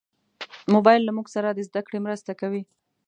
موبایل 0.73 1.01
له 1.05 1.11
موږ 1.17 1.27
سره 1.35 1.47
د 1.51 1.59
زدهکړې 1.67 1.99
مرسته 2.05 2.31
کوي. 2.41 2.63